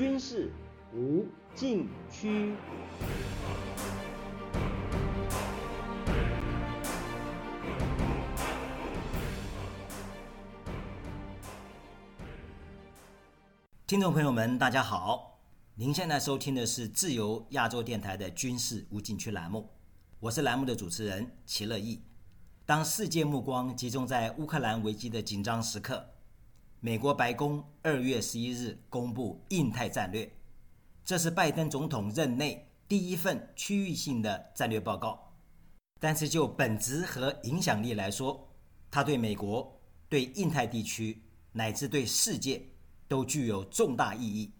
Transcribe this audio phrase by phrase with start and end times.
[0.00, 0.50] 军事
[0.94, 2.54] 无禁区。
[13.86, 15.38] 听众朋友们，大家好！
[15.74, 19.68] 您现在收听的是自由亚洲电台的军事无禁区栏目，
[20.18, 22.02] 我是栏目的主持人齐乐意。
[22.64, 26.02] 当世界目光集中在乌克兰危机的紧张时刻，
[26.80, 30.30] 美国白宫二月十一日公布印太战略，
[31.04, 35.34] 这是拜登总统任内第一份区域性的战略报告。
[36.00, 38.48] 但是就本质和影响力来说，
[38.90, 42.66] 它对美国、对印太地区乃至对世界。
[43.10, 44.52] 都具有重大意义。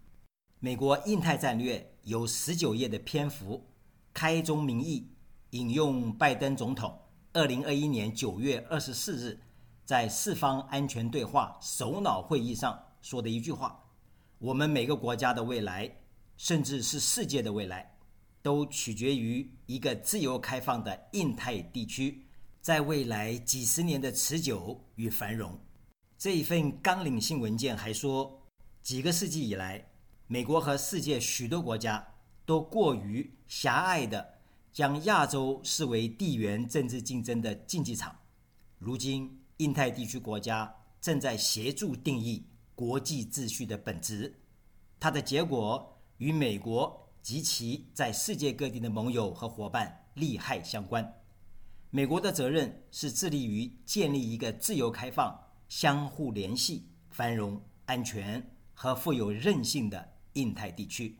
[0.59, 3.65] 美国印太战略有十九页的篇幅，
[4.13, 5.07] 开宗明义
[5.51, 6.99] 引用拜登总统
[7.31, 9.39] 二零二一年九月二十四日
[9.91, 13.77] 在四方安全对话首脑会议上说的一句话
[14.39, 15.93] ：“我们每个国家的未来，
[16.37, 17.93] 甚至是世界的未来，
[18.41, 22.25] 都取决于一个自由开放的印太地区
[22.61, 25.59] 在未来几十年的持久与繁荣。”
[26.17, 28.41] 这一份纲领性文件还说。
[28.81, 29.85] 几个世纪以来，
[30.25, 32.13] 美国和世界许多国家
[32.45, 34.25] 都过于狭隘地
[34.71, 38.15] 将亚洲视为地缘政治竞争的竞技场。
[38.79, 44.39] 如今，印太地区国家正在协助定义国际秩序的本质，
[44.99, 51.13] 它的结果与美国及其在世界各地的盟友和伙伴利害相关。
[51.89, 58.45] 美国的责任是致力于建立一个自由开放、相互联系、繁荣、安全。
[58.73, 61.15] 和富有韧性的印太地区，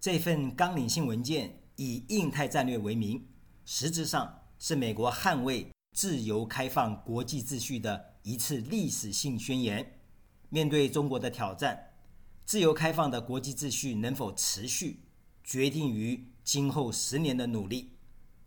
[0.00, 3.24] 这份纲领性文件以印太战略为名，
[3.64, 10.00] 实质上是美国捍卫自由开放国际秩序的一次历史性宣言。
[10.48, 11.92] 面对中国的挑战，
[12.44, 15.00] 自由开放的国际秩序能否持续，
[15.44, 17.92] 决定于今后十年的努力，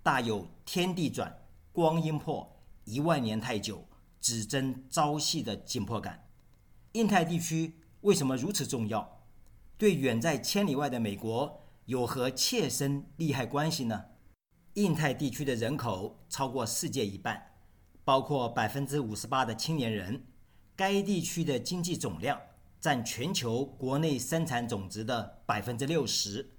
[0.03, 1.35] 大有天地转、
[1.71, 3.87] 光阴破、一万年太久、
[4.19, 6.27] 只争朝夕的紧迫感。
[6.93, 7.75] 印太地区。
[8.01, 9.25] 为什么如此重要？
[9.79, 14.05] 对远在千里外的美国有何切身利害关系呢？
[14.75, 17.41] 印太地区的人口超过世界一半，
[18.03, 20.21] 包括百分之五十八的青年人。
[20.75, 22.37] 该地区的经济总量
[22.81, 26.51] 占全球国内生产总值的百分之六十，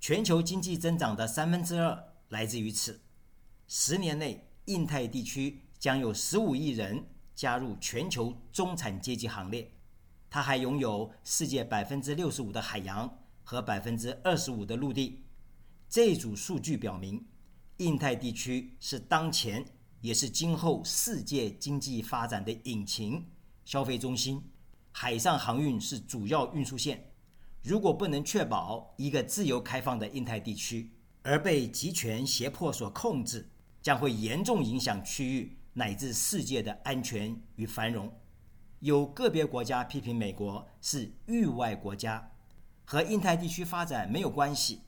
[0.00, 2.98] 全球经济增长的三分之二来自于此。
[3.68, 7.04] 十年内，印太地区将有十五亿人
[7.34, 9.70] 加入全球中产阶级行列。
[10.30, 15.26] 它还拥有世界百分之六十五的海洋和百分之二十五的陆地。
[15.90, 17.26] 这组数据表明，
[17.80, 19.64] 印太地区是当前
[20.02, 23.26] 也是今后世界经济发展的引擎、
[23.64, 24.42] 消费中心。
[24.92, 27.12] 海上航运是主要运输线。
[27.62, 30.92] 如果不能确保一个自由开放的印太地区，
[31.22, 33.48] 而被集权胁迫所控制，
[33.80, 38.12] 将会严重影响区域乃至世界的安全与繁荣。
[38.80, 42.30] 有个别国家批评美国是域外国家，
[42.84, 44.80] 和印太地区发展没有关系，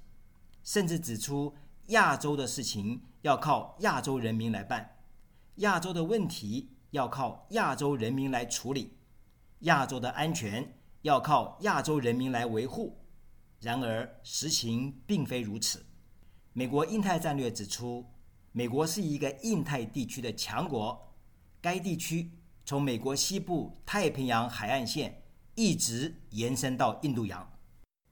[0.63, 1.55] 甚至指出
[1.89, 4.99] 亚洲的事情要靠亚洲人民来办，
[5.57, 8.93] 亚洲的问题要靠亚洲人民来处理，
[9.61, 12.99] 亚洲的安全要靠亚洲人民来维护。
[13.61, 15.85] 然而实情并非如此。
[16.53, 18.05] 美国印太战略指出，
[18.51, 21.15] 美国是一个印太地区的强国，
[21.61, 22.31] 该地区。
[22.65, 25.23] 从美国西部太平洋海岸线
[25.57, 27.53] 一直延伸到印度洋，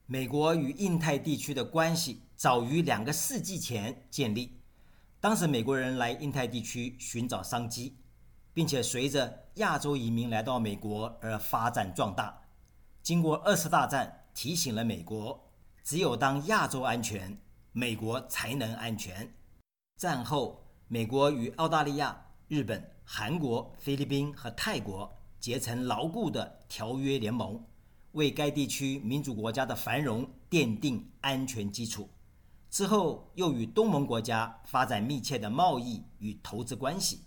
[0.05, 4.59] 美国与印太地区的关系早于两个世纪前建立。
[5.19, 7.95] 当时美国人来印太地区寻找商机，
[8.51, 12.35] 并且随着亚洲移民来到美国而发展壮大。
[13.03, 15.39] 经过二次大战，提醒了美国，
[15.83, 17.37] 只有当亚洲安全，
[17.73, 19.31] 美国才能安全。
[19.97, 22.83] 战后，美国与澳大利亚、日本。
[23.03, 27.63] 韩国、菲律宾和泰国结成牢固的条约联盟，
[28.13, 32.09] 为该地区民主国家的繁荣奠定安全基础。
[32.71, 37.19] 之后又与东盟国家发展密切的贸易与投资关系，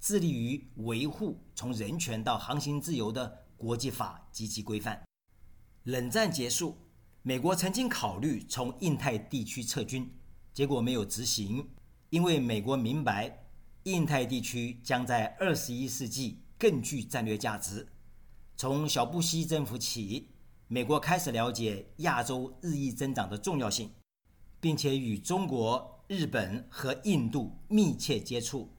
[0.00, 5.02] 致力于维护从人权到航行自由的国际法及其规范。
[5.82, 6.78] 冷战结束，
[7.22, 10.08] 美国曾经考虑从印太地区撤军，
[10.52, 11.68] 结果没有执行，
[12.10, 13.40] 因为美国明白。
[13.82, 17.86] 印太地区将在二十一世纪更具战略价值。
[18.56, 20.30] 从小布希政府起，
[20.68, 23.90] 美国开始了解亚洲日益增长的重要性，
[24.64, 28.72] 并且与中国、日本和印度密切接触。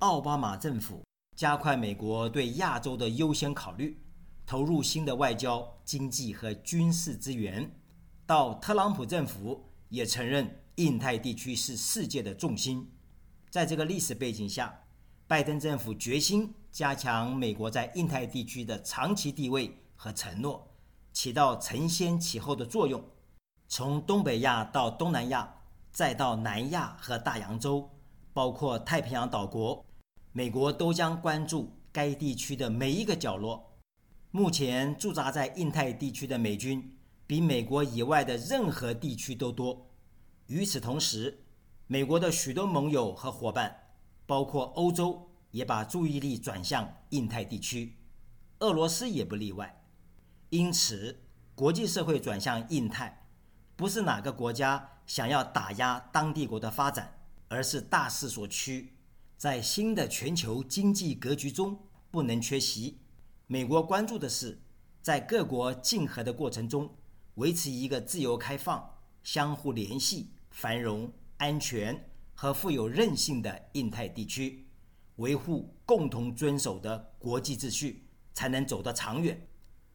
[0.00, 1.02] 奥巴马政府
[1.34, 3.98] 加快美国对亚洲的优先考虑，
[4.44, 7.74] 投入新的外交、经济和军事资源。
[8.26, 12.92] 到特朗普政府也承认印太地区是世界的重心。
[13.48, 14.84] 在这个历史背景下，
[15.26, 20.68] 拜登政府决心加强美国在印太地区的长期地位和承诺，
[21.10, 23.02] 起到承先启后的作用。
[23.74, 25.50] 从东北亚到东南亚，
[25.90, 27.88] 再到南亚和大洋洲，
[28.34, 29.82] 包括太平洋岛国，
[30.32, 33.72] 美国都将关注该地区的每一个角落。
[34.30, 39.90] 目前驻扎在印太地区的美军比美国以外的任何地区都多。
[40.48, 41.42] 与此同时，
[41.86, 43.74] 美国的许多盟友和伙伴，
[44.26, 47.96] 包括欧洲，也把注意力转向印太地区，
[48.58, 49.82] 俄罗斯也不例外。
[50.50, 51.22] 因此，
[51.54, 53.21] 国际社会转向印太，
[53.76, 58.92] 不是哪个国家想要打压当地国的发展，而是大势所趋，
[59.36, 61.78] 在新的全球经济格局中
[62.10, 62.98] 不能缺席。
[63.46, 64.60] 美国关注的是，
[65.00, 66.94] 在各国竞合的过程中，
[67.34, 74.66] 维持一个自由开放、相互联系、繁荣、安全和富有韧性的印太地区，
[75.16, 79.48] 维护共同遵守的国际秩序，才能走得长远。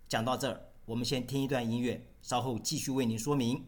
[0.09, 3.65] 讲到这儿，我们先听一段音乐，稍后继续为您说明。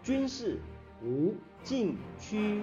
[0.00, 0.62] 军事。
[1.02, 1.34] 无
[1.64, 2.62] 禁区。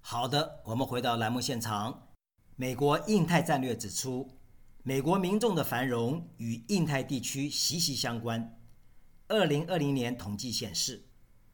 [0.00, 2.08] 好的，我们回到栏目现场。
[2.56, 4.30] 美国印太战略指出，
[4.86, 8.60] 美国民众的繁荣与印太地区息息相关。
[9.28, 11.02] 二零二零年统计显示，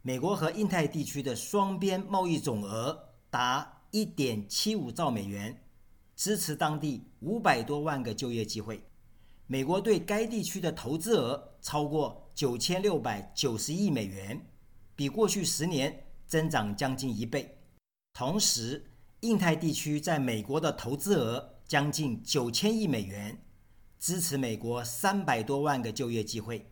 [0.03, 3.77] 美国和印太地区的双边贸易总额达。
[3.93, 5.65] 一点七五兆美元，
[6.15, 8.81] 支持当地五百多万个就业机会。
[9.49, 14.41] 美国对该地区的投资额超过九千六百九十亿美元，
[14.95, 17.59] 比过去十年增长将近一倍。
[18.13, 18.93] 同时，
[19.23, 23.45] 印太地区在美国的投资额将近九千亿美元，
[24.01, 26.69] 支持美国三百多万个就业机会。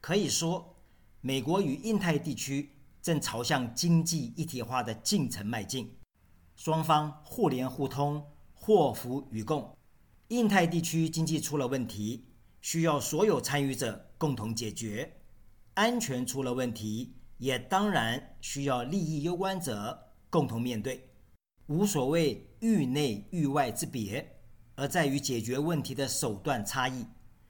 [0.00, 0.74] 可以说，
[1.20, 2.70] 美国与印太地区
[3.00, 5.96] 正朝向经济一体化的进程迈进。
[6.56, 9.72] 双方互联互通，祸福与共。
[10.26, 12.24] 印太地区经济出了问题，
[12.60, 15.08] 需要所有参与者共同解决；
[15.74, 21.08] 安全出了问题，也当然需要利益攸关者共同面对。
[21.68, 24.26] 无所谓域内域外之别，
[24.74, 27.04] 而在于解决问题的手段差异，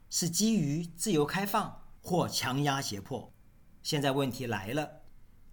[0.09, 3.31] 是基于自由开放或强压胁迫。
[3.81, 4.91] 现在问题来了，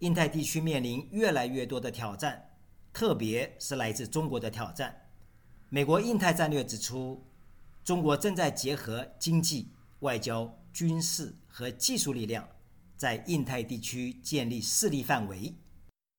[0.01, 2.49] 印太地区面临越来越多的挑战。
[2.93, 4.95] 特别是来自中国的挑战。
[5.69, 7.25] 美国印太战略指出，
[7.85, 9.69] 中国正在结合经济、
[10.01, 12.47] 外交、军事和技术力量，
[12.97, 15.55] 在印太地区建立势力范围，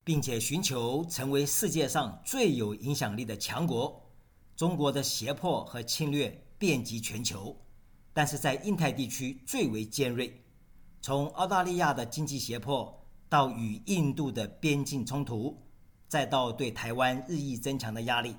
[0.03, 4.01] 并且寻求成为世界上最有影响力的强国。
[4.55, 7.55] 中国的胁迫和侵略遍及全球，
[8.13, 10.43] 但是在印太地区最为尖锐。
[11.01, 15.59] 从澳大利亚的经济胁迫到与印度的边境冲突。
[16.05, 18.35] 再到对台湾日益增强的压力，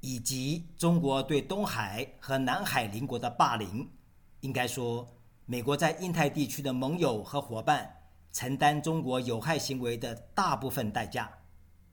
[0.00, 3.88] 以及中国对东海和南海邻国的霸凌，
[4.40, 5.06] 应该说，
[5.46, 7.88] 美国在印太地区的盟友和伙伴
[8.34, 11.32] 承担中国有害行为的大部分代价。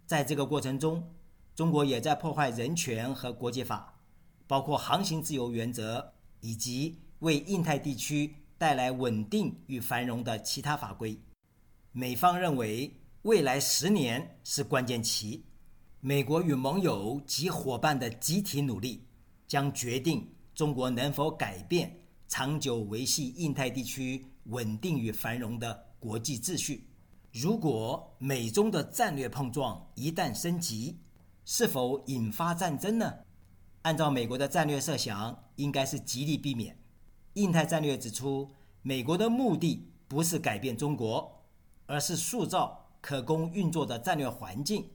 [0.06, 1.02] 在这个过程中，
[1.56, 3.98] 中国也在破坏人权和国际法，
[4.46, 11.18] 包括航行自由原则以及为印太地区带来稳定与繁荣的其他法规。
[11.94, 12.98] 美方认为。
[13.24, 15.46] 未来十年是关键期，
[16.00, 19.06] 美国与盟友及伙伴的集体努力
[19.48, 26.90] 将决定中国能否改变长久维系印太地区稳定与繁荣的国际秩序。
[27.32, 30.98] 如果美中的战略碰撞一旦升级，
[31.46, 33.20] 是否引发战争呢？
[33.84, 36.78] 按照美国的战略设想，应该是极力避免。
[37.36, 41.46] 印太战略指出，美国的目的不是改变中国，
[41.86, 42.80] 而是塑造。
[43.00, 44.88] 可供运作的战略环境，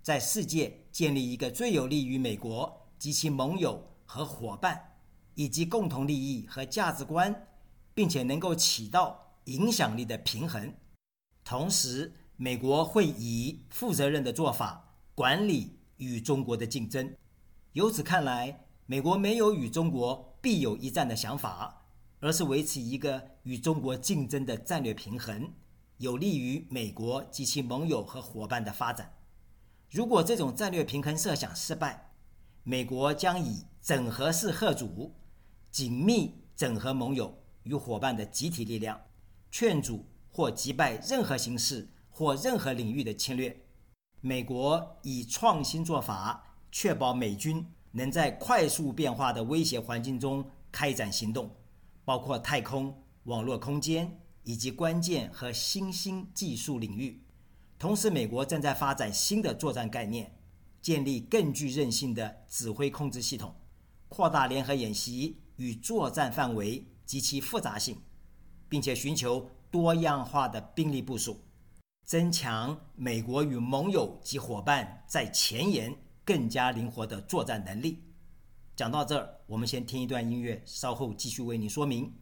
[0.00, 4.92] 在世界建立一个最有利于美国及其盟友和伙伴
[5.34, 7.48] 以及共同利益和价值观，
[7.94, 10.74] 并且能够起到影响力的平衡。
[11.42, 17.16] 同时，美国会以负责任的做法管理与中国的竞争。
[17.72, 21.86] 由此看来，美国没有与中国必有一战的想法，
[22.20, 25.50] 而是维持一个与中国竞争的战略平衡。
[25.96, 29.14] 有利于美国及其盟友和伙伴的发展。
[29.90, 32.12] 如果这种战略平衡设想失败，
[32.62, 35.14] 美国将以整合式贺主，
[35.70, 39.00] 紧密整合盟友与伙伴的集体力量，
[39.50, 43.64] 劝阻或击败任何形式或任何领域的侵略。
[44.20, 51.50] 美国以创新做法，确保美军能在快速变化的威胁环境中开展行动，
[52.04, 57.22] 包括太空、网络空间以及关键和新兴技术领域。
[57.78, 60.34] 同时，美国正在发展新的作战概念。
[60.80, 63.52] 建立更具韧性的指挥控制系统，
[64.08, 68.00] 扩大联合演习与作战范围及其复杂性，
[68.68, 71.40] 并且寻求多样化的兵力部署，
[72.04, 75.94] 增强美国与盟友及伙伴在前沿
[76.24, 78.02] 更加灵活的作战能力。
[78.76, 82.12] 讲到这儿，我们先听一段音乐，稍后继续为您说明。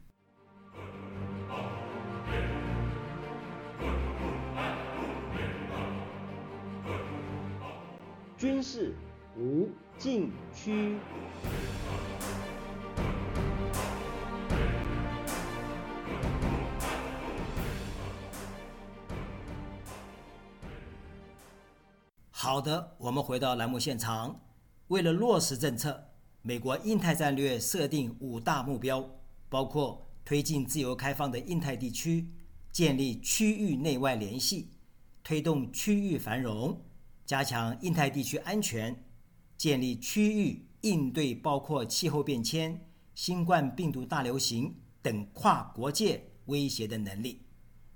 [8.38, 8.94] 军事
[9.36, 10.96] 无禁区。
[22.46, 24.40] 好的，我们回到栏目现场。
[24.86, 26.00] 为了落实政策，
[26.42, 29.04] 美国印太战略设定五大目标，
[29.48, 32.32] 包括推进自由开放的印太地区，
[32.70, 34.70] 建立区域内外联系，
[35.24, 36.80] 推动区域繁荣。
[37.24, 39.04] 加强印太地区安全，
[39.58, 44.72] 建立区域应对包括气候变迁、新冠病毒大流行
[45.02, 47.44] 等跨国界威胁的能力。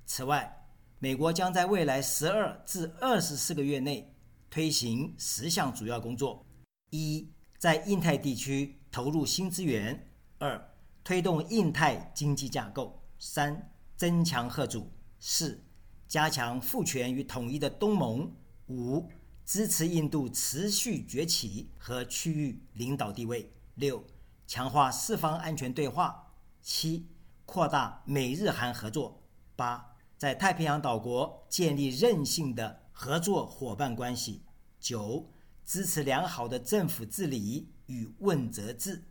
[0.06, 0.66] 此外，
[0.98, 4.09] 美国将在未来十二至二十四个月内
[4.50, 6.44] 推行十项主要工作：
[6.90, 9.96] 一，在印太地区投入新资源；
[10.38, 14.80] 二，推动印太经济架构；三，增强合组；
[15.20, 15.62] 四，
[16.08, 18.28] 加强赋权与统一的东盟；
[18.66, 19.08] 五。
[19.46, 23.50] 支持印度持续崛起和区域领导地位。
[23.74, 24.04] 六、
[24.46, 26.32] 强化四方安全对话。
[26.62, 27.08] 七、
[27.46, 29.20] 扩大美日韩合作。
[29.56, 34.42] 八、在太平洋岛国建立韧性的合作伙伴关系。
[34.78, 35.26] 九、
[35.64, 39.02] 支持良好的政府治理与问责制。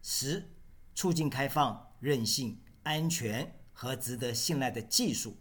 [0.00, 0.48] 十、
[0.94, 5.36] 促进开放、韧性、安全和值得信赖的技术。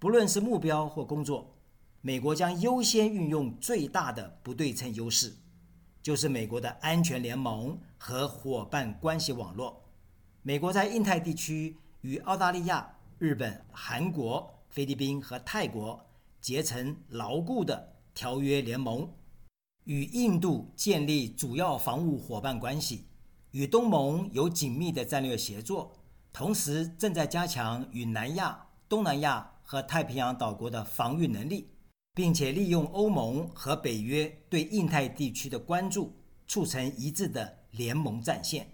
[0.00, 1.56] 不论是目标或工作。
[2.00, 5.36] 美国将优先运用最大的不对称优势，
[6.02, 9.88] 就是美国的安全联盟和伙伴关系网络。
[10.42, 16.04] 美国在印太地区与澳大利亚、日本、韩国、菲律宾和泰国
[16.40, 19.08] 结成牢固的条约联盟，
[19.84, 23.06] 与印度建立主要防务伙伴关系，
[23.50, 25.92] 与东盟有紧密的战略协作，
[26.32, 31.68] 同时正在加强与南亚、东南亚和太平洋岛国的防御能力。
[32.12, 36.12] 并且利用欧盟和北约对印太地区的关注，
[36.46, 38.68] 促成一致的联盟战线。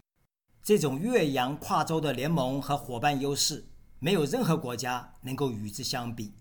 [0.62, 3.64] 这种越洋跨洲的联盟和伙伴优势，
[3.98, 6.32] 没有任何国家能够与之相比。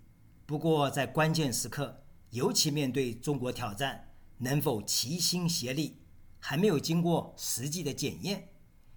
[0.46, 5.98] 不过，在关键时刻，尤其面对中国挑战，能否齐心协力，
[6.38, 8.48] 还没有经过实际的检验。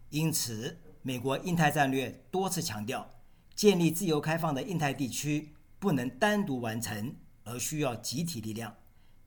[0.10, 3.10] 因此，美国印太战略多次强调，
[3.56, 7.16] 建立自由开放的印太地区不能单独完成。
[7.46, 8.76] 而需要集体力量。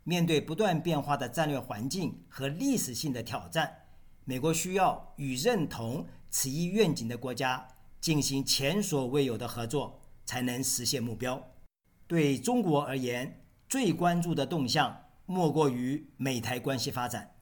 [0.05, 3.79] 面对不断变化的战略环境和历史性的挑战，
[4.25, 7.67] 美国需要与认同此一愿景的国家
[8.01, 11.52] 进行前所未有的合作，才能实现目标。
[12.07, 17.35] 对中国而言，最关注的动向莫过于美台关系发展。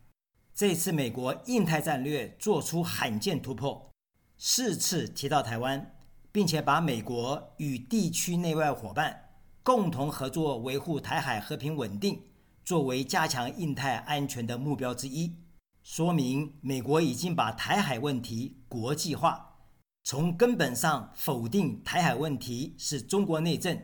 [0.55, 3.91] 这次美国印太战略做出罕见突破，
[4.37, 5.95] 四次提到台湾，
[6.31, 9.27] 并且把美国与地区内外伙伴。
[9.63, 12.23] 共同合作维护台海和平稳定，
[12.65, 15.37] 作为加强印太安全的目标之一，
[15.83, 19.59] 说明美国已经把台海问题国际化，
[20.03, 23.79] 从根本上否定台海问题是中国内政，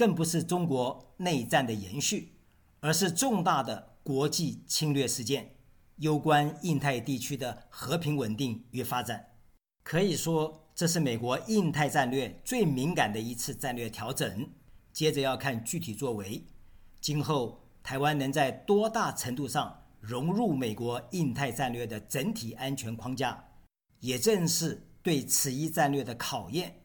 [0.00, 2.32] 更不是中国内战的延续，
[2.80, 5.56] 而是重大的国际侵略事件，
[5.96, 9.22] 攸关印太地区的和平稳定与发展。
[9.82, 14.48] 可以说，这是美国印太战略最敏感的一次战略调整。
[14.90, 16.46] 接着要看具体作为，
[17.02, 23.44] 今后台湾能在多大程度上融入美国印太战略的整体安全框架，
[23.98, 26.84] 也正是对此一战略的考验。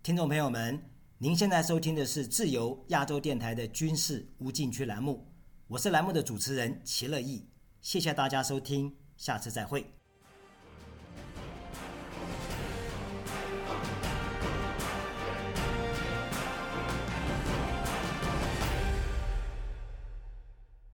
[0.00, 0.80] 听众朋友们，
[1.22, 5.24] 您现在收听的是自由亚洲电台的军事无禁区栏目，
[5.68, 7.46] 我是栏目的主持人齐乐意，
[7.80, 10.01] 谢谢大家收听，下次再会。